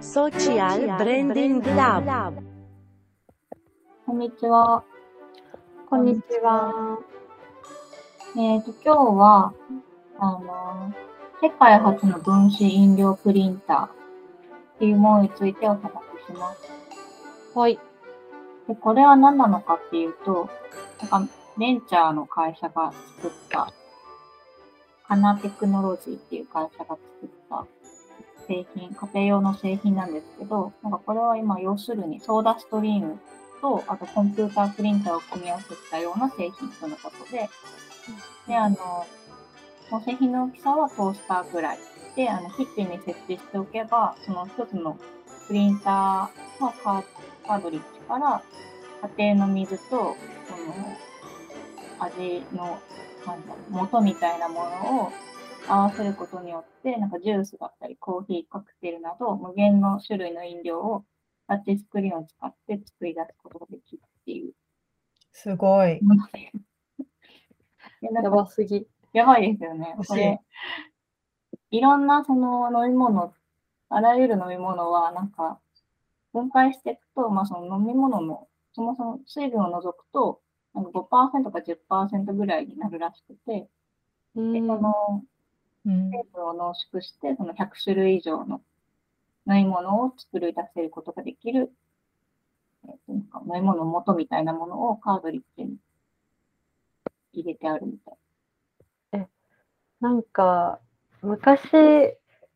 [0.00, 2.42] Social Branding Lab
[4.06, 4.82] こんにちは。
[5.90, 6.98] こんにちは。
[8.34, 9.52] えっ、と、今日は、
[10.18, 10.94] あの、
[11.42, 13.90] 世界初の分子飲料プリンターっ
[14.78, 16.62] ていうものについてお話しします。
[17.54, 17.78] はい。
[18.68, 20.48] で、これは何なのかっていうと、
[21.02, 23.70] なんか、ベンチャーの会社が作った、
[25.06, 27.66] カナテクノロジーっていう会社が作った
[28.50, 33.20] 製品、家庭用の製品なんですけど、なんかこれは今、要するにソーダストリーム
[33.60, 37.48] と、あとコンピュータープリンターを組み合わせたような製品とのことで、
[38.48, 38.76] で、あの、
[39.88, 41.78] その製品の大きさはトースターぐらい。
[42.16, 44.98] で、あの、キッチンに設置しておけば、その一つの
[45.46, 47.04] プリンターのカー
[47.46, 48.42] カードリッジから、
[49.16, 50.16] 家庭の水と、その、
[52.00, 52.78] 味の、
[53.26, 55.12] なんだ、元みたいなものを
[55.68, 61.04] 合わせることによって、なんかジュースだったり、コーヒー、カクテルなど、無限の種類の飲料を
[61.46, 64.52] タッチスクリーンを使って作り出すことができるっていう
[65.32, 66.00] すごい。
[68.02, 68.86] やかばすぎ。
[69.12, 69.96] やばいですよね。
[70.06, 70.40] これ、
[71.70, 73.34] いろんなその飲み物、
[73.88, 75.60] あらゆる飲み物は、なんか、
[76.32, 80.40] 分解していくと、まあその飲み物の、そもそも水分を除くと、
[80.74, 83.68] なんか5%か10%ぐらいになるらしくて、
[84.34, 85.29] うんで、そのうん
[86.10, 88.62] 成分を濃縮して、その100種類以上の
[89.46, 91.72] 飲み物を作り出せることができる、
[92.84, 95.76] えっとなんか飲み物の元みたいなものをカードリッジに
[97.32, 98.14] 入れてあるみたい。
[100.00, 100.80] なんか、
[101.20, 101.68] 昔、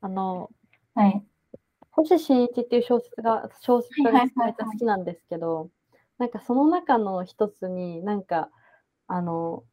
[0.00, 0.50] あの、
[0.94, 1.22] はい。
[1.90, 5.70] 星新一っていう小説が、小説がめっちゃ好きなんですけど、
[6.18, 8.50] なんかその中の一つに、なんか、
[9.06, 9.64] あの、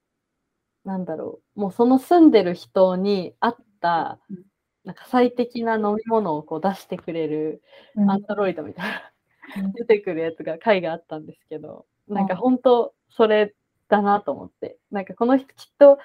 [0.86, 4.44] なんだろう、もうその住んでる人に合ったうん、
[4.86, 7.62] なんか最適な飲み物をこう出してくれる
[7.95, 8.12] うん。
[8.12, 9.72] アンドロイドみたいな、うん。
[9.73, 12.40] 出てくるやつが、回があったんですけど、なんかうん。
[12.40, 13.56] 本当それ
[13.90, 16.00] だなと思って、なんかこの人きっと、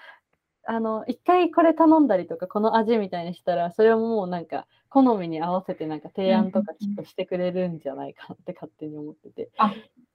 [0.66, 9.50] あの、一回これ頼んだりとか、この味みたいにしたら、それをもうなんか、好みに合わせてなんか提案とかきっとしてくれるんじゃないかなって勝手に思ってて。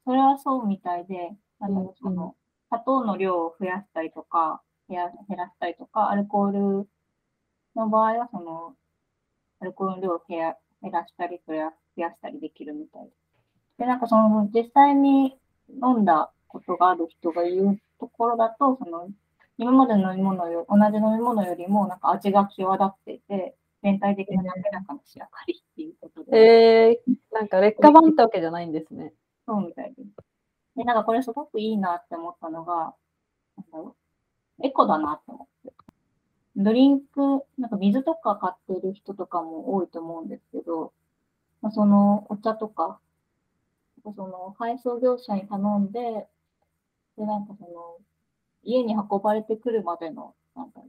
[0.05, 1.75] それはそうみたいで、あうん。
[1.75, 2.35] の、その、
[2.73, 4.97] 砂糖の量を増やしたりとか、減
[5.37, 6.51] らしたりとか、アルコー
[6.81, 6.89] ル
[7.75, 8.73] の場合は、その、
[9.59, 10.55] アルコールの量を減
[10.91, 13.15] らしたり、増やしたりできるみたいです。
[13.77, 15.37] で、なんかその、実際に
[15.69, 19.07] 飲んだことがある人が言うところだと、その、
[19.59, 26.37] 今までの飲み物よ、同じ飲み物よりも、なんか味が際立っていて、全体的な滑らかな仕上がりっていうことで。
[26.37, 29.13] えー、なんか劣化版ってわけじゃないんですね。
[30.85, 32.93] なんかこれすごくいいなって思ったのが、
[34.63, 35.73] エコだなって思って。
[36.55, 40.93] ドリンク、なんか水とか買ってる人とかも多いと思うんですけど、
[41.61, 42.99] まあ、そのお茶とか、
[44.03, 46.27] その配送業者に頼んで、
[47.17, 47.97] で、なんかその、
[48.63, 50.81] 家に運ばれてくるまでの、なんか、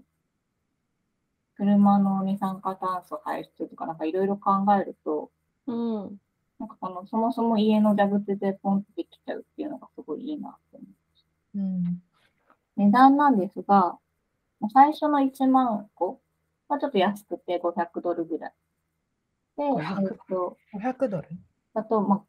[1.56, 5.30] 車の二酸化炭素排出とかなんかいろいろ考えると、
[5.66, 6.20] うん。
[6.64, 10.86] なんかこの、そもそも家の蛇口でポンってできちゃうっていうのがすごいいいなって思
[11.56, 11.58] う。
[11.58, 12.02] うん
[12.76, 13.98] 値段なんですが、
[14.60, 16.20] まあ最初の1万個
[16.68, 18.52] はちょっと安くて500ドルぐらい。
[19.58, 21.28] で、500えっと、500ドル？
[21.74, 22.24] だと、ま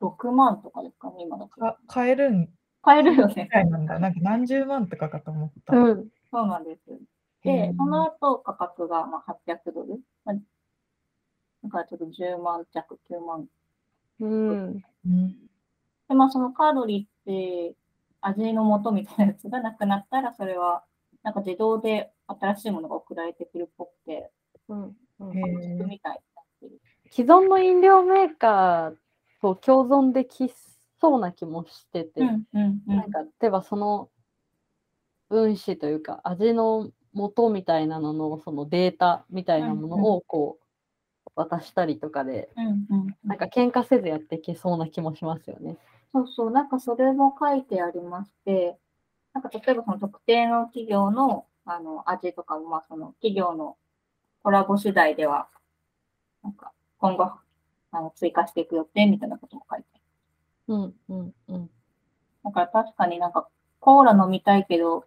[0.00, 1.46] あ、6万とかですかね、今だ
[1.88, 2.48] 買えるん？
[2.82, 3.98] 買えるよねなんだ。
[3.98, 5.76] なんか何十万とかかと思った。
[5.76, 6.08] うん。
[6.30, 6.80] そうなんです。
[7.42, 10.00] でその後価格がまあ800ドル？
[10.24, 10.36] まあ
[11.64, 13.46] だからちょっと10万弱、9万。
[14.22, 14.82] うん。
[15.06, 15.36] うん
[16.08, 17.76] で、まあそのカードリッジ、
[18.20, 20.84] 味の素みたいなやつがなくなったら、それは
[21.22, 24.30] なんか自動で新しいものが送られてくるっぽくて、
[24.68, 24.82] うん。
[25.20, 25.32] うん
[25.88, 26.80] みたいになってる。
[27.10, 28.94] 既存の飲料メーカー
[29.40, 30.50] と共存でき
[31.00, 34.08] そうな気もしてて、うんうんうんなんか例えばその
[35.28, 40.61] 分子というか味の元みたいなののそのデータみたいなものをこう
[41.34, 45.78] 渡したりとかで、うんうんなんか喧嘩せずやっていけそうな気もしますよね。
[46.12, 48.78] そうそう、なんかそれも書いてありまして、
[49.32, 53.76] なんか例えばその特定の企業のあの味とかも、まあその企業の
[54.42, 55.48] コラボ次第では、
[56.42, 57.24] なんか今後
[57.92, 60.02] あの追加していく予定みたいなことも書いてある。
[60.68, 61.70] うんうんうん。
[62.44, 63.48] だから確かになんか
[63.80, 65.04] コーラ飲みたいけど、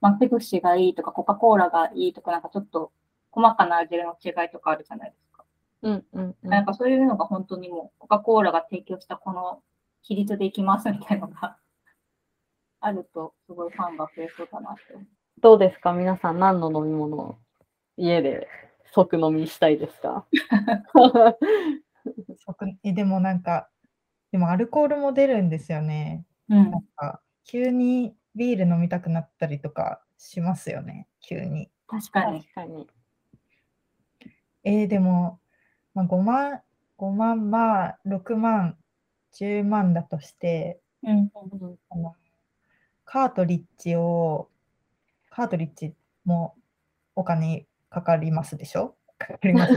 [0.00, 2.92] まあ、ペプシがいいとかコカ・コーラがいいとかなんかちょっと
[3.30, 5.23] 細かな味の違いとかあるじゃないですか。
[5.84, 9.62] うんうんうんなんかそういうのが本当にもうコカ・コーラが提供したこの
[10.02, 11.58] 比率でいきますみたいなのが
[12.80, 14.82] あるとすごいファンが増えそうだなって。
[15.40, 15.92] どうですか？
[15.92, 17.38] 皆さん何の飲み物を
[17.96, 18.48] 家で
[18.92, 20.26] 即飲みしたいですか？
[22.82, 23.68] えでもなんか、
[24.30, 26.24] でもアルコールも出るんですよね。
[26.48, 31.70] うんなんか、急にビール飲みたくなったりとかしますよね、急に。
[31.86, 32.42] 確かに。
[32.42, 32.88] 確かに。
[34.64, 35.40] えーでも、
[35.94, 36.60] まあ、5万、
[36.98, 38.76] 5万、まあ、6万、
[39.32, 41.18] 10万だとして、うん。
[41.18, 41.30] うん
[41.90, 42.14] あの
[43.06, 44.48] カートリッジを、
[45.30, 45.92] カートリッジ
[46.24, 46.56] も
[47.14, 48.96] お金かかりますでしょ？
[49.18, 49.72] かかります。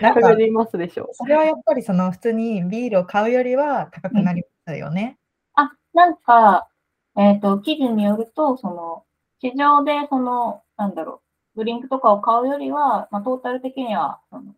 [0.00, 5.18] なんかかか、りますでしょそれはやっぱりその普通にビールを買うよりは高くなりますよね。
[5.54, 6.68] あ、なんか、
[7.16, 9.04] えっ、と、記事によると、その、
[9.40, 11.23] 市場で、その、なんだろう、
[11.56, 14.54] ドリンクとかを買うよりは、まあ、トータル的には、その、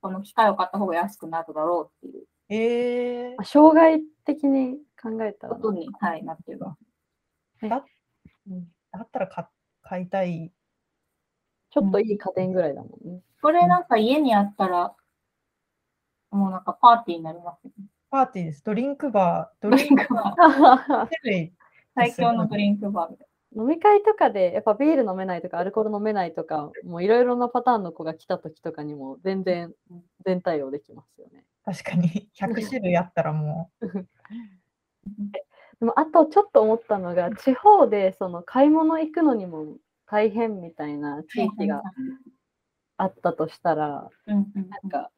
[0.00, 5.56] この機械を買った方が安くなるだろうっていうえあ障害的に考えたら。
[5.56, 6.76] ことに、はい、なってるわ。
[7.62, 7.84] ー、だ
[8.48, 9.46] うんだったら買
[9.82, 10.52] 買いたい。
[11.70, 13.20] ちょっといい家電ぐらいだもんね。
[13.42, 14.94] これなんか家にあったら、
[16.30, 17.86] もうなんかパーティーになりますよね。
[18.10, 18.64] パーティーです。
[18.64, 21.08] ドリンクバー、ドドリンクバー。
[21.94, 23.25] 最強のドリンクバーみたい
[23.56, 29.72] 飲み会とかでやっぱビール飲めないとかアルコール飲めないとかもういろいろなパターンの子が来た時とかにも全然
[30.24, 31.44] 全対応できますよね。
[31.64, 32.28] 確かに。
[32.38, 33.70] 100種類あったらも
[35.80, 41.82] でもあとちょっと思ったのが地方でその買い物行くのにも大変みたいな地域が
[42.98, 45.10] あったとしたらなんか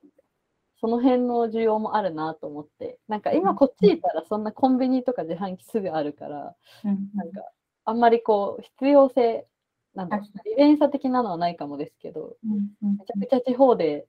[0.80, 3.00] その辺の需要もあるなと思って。
[3.08, 7.10] なんか今こっちいたらそんなコンビニとか自販機すぐあるからうん。
[7.14, 7.42] なんか
[7.88, 9.46] あんまりこう必要性
[9.94, 12.36] なんだ利便さ的なのはないかもですけど
[12.82, 14.06] めちゃくちゃ地方で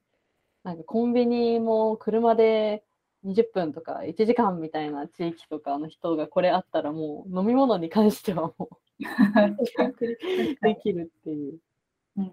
[0.63, 2.83] なんかコンビニも車で
[3.25, 8.77] 20分とか1時間みたいな地域とかの人がこれあったらもう飲み物に関してはもう
[10.61, 11.59] できるっていう。
[12.17, 12.31] うんうん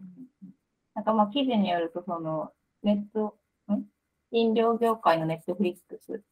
[0.96, 2.52] なんかまあ記事によると、その、
[2.82, 3.36] ネット、
[3.70, 3.84] ん？
[4.30, 6.22] 飲料業界のネットフリックス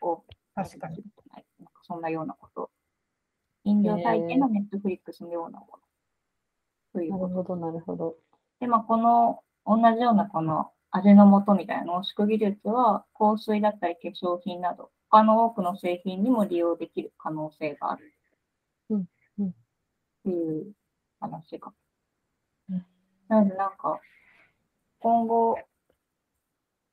[0.00, 0.22] を、
[0.54, 1.02] 確かに。
[1.30, 2.70] はいなんかそんなようなこと。
[3.64, 5.78] 飲料体験のネットフリックスのようなもの。
[6.92, 8.16] というなるほど、なるほど。
[8.60, 18.12] で、まあ、この、同じようなこの味の素みたいな濃縮技術は、香水だったり化粧品など、他の多くの製品にも利用できる可能性がある。
[18.90, 19.04] うん
[19.38, 19.52] うんっ
[20.24, 20.72] ていう
[21.20, 21.72] 話が。
[22.70, 22.86] うん
[23.28, 24.00] なので、なんか、
[24.98, 25.58] 今後、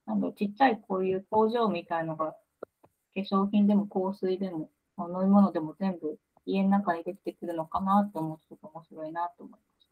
[0.06, 2.38] なんだちっちゃいこういう工場みたいのが、化
[3.16, 6.18] 粧品でも香水でも、まあ飲み物でも全部
[6.52, 9.88] 家の中にできてくるのかなと思って、面白いなと思いまし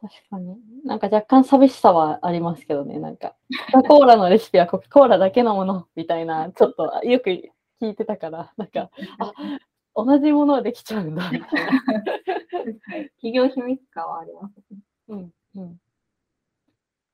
[0.00, 0.08] た。
[0.08, 0.56] 確かに。
[0.84, 2.98] なんか若干寂しさはありますけどね。
[2.98, 3.36] なんか、
[3.72, 7.30] コカ・コーラのレシピはコカ・コーラだけのものみたいな、ちょっとよく
[7.80, 9.32] 聞いてたから、なんか、あ
[9.94, 11.72] 同じものはできちゃうんだみたいな。
[13.20, 14.78] 企業秘密感はありますね。
[15.08, 15.80] うんうん、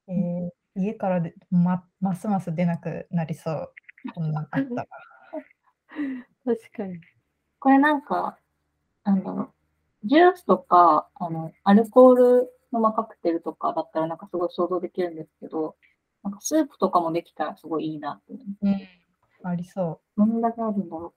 [0.08, 3.72] えー家からでまますます出なくなりそう。
[4.14, 4.86] こんなんあったら。
[6.44, 7.00] 確かに。
[7.64, 8.36] これなんか、
[9.04, 9.50] なんだろ
[10.04, 15.74] う、ジュースとか、あの、アルコールのまカクテルとかだったらなんかすごい想像できるんですけど、
[16.22, 18.58] なんかスープとかもできたらすごいいいなって思います。
[19.44, 19.50] うん。
[19.50, 21.14] ありそどんだけあるんだろ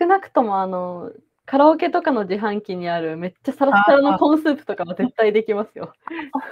[0.00, 1.12] 少なくともあの
[1.44, 5.92] カラオケとかの自販機にあるめっちゃサラサラのコーンスープとかは絶対できますよ。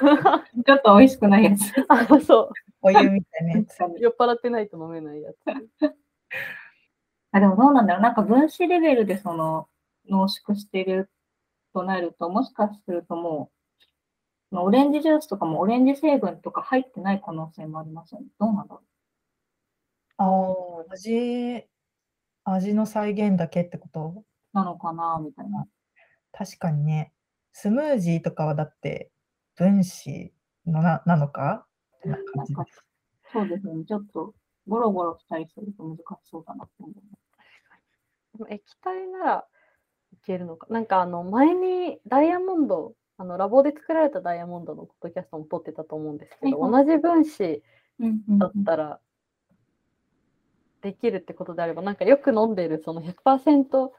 [0.03, 0.63] う。
[0.63, 1.73] ちょっと美味しくないやつ。
[1.89, 2.49] あそう。
[2.51, 2.53] う。
[2.83, 3.77] お湯みたいなやつ。
[3.99, 5.37] 酔っ払ってないと飲めないやつ。
[7.33, 8.03] あ、でもどうなんだろう。
[8.03, 9.69] なんか分子レベルでその
[10.09, 11.11] 濃縮してる
[11.73, 13.51] となると、もしかするとも
[14.53, 18.27] う、オレンジジュースとかもオレンジ成分とか入ってない可能性もありますよね。
[18.41, 18.83] どうなんだろ
[20.17, 21.65] ああ、味、
[22.45, 24.15] 味の再現だけってこと？
[24.19, 24.25] う。
[24.53, 25.67] なのかなみたいな。
[26.33, 27.13] 確かにね。
[27.53, 29.13] スムージーとかはだって
[29.55, 30.33] 分子
[30.67, 31.65] のななのか？
[32.05, 32.55] な感じ。
[33.33, 33.85] そうですね。
[33.85, 34.35] ちょっと
[34.67, 36.95] ゴロゴロしたりすると難しそうだなって思う。
[36.95, 37.07] でも
[38.49, 39.45] 液体なら
[40.13, 40.67] いけるのか。
[40.71, 47.63] なんかあの前にダイヤモンド、あのラボで作られたダイヤモンドのポッドキャストも撮ってたと思うんですけど、はい同じ分子
[48.39, 49.01] だったら
[50.83, 53.91] できるってことであれば、なんかよく飲んでるその100%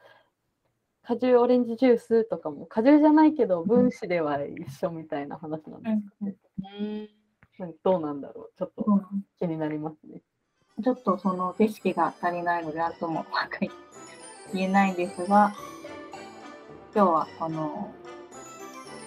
[1.04, 6.24] 果汁オレンジジュースとかも果汁じゃないけど分子では一緒みたいな話なんですか
[6.78, 7.08] ね。
[7.58, 10.22] なんかどうなんだろうちょっとうん気になりますね。
[10.82, 13.70] ちょっとその知識が足りないので、あともばかり
[14.52, 15.54] 言えないんですが、
[16.94, 17.90] 今日はこの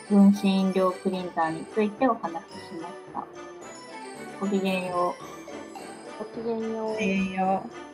[0.09, 3.25] 分子飲料プリンターについてお話ししました。
[4.39, 5.15] ごきげんよ
[6.19, 6.23] う。
[6.23, 6.95] ごきげんよう。
[6.99, 7.63] 栄養。「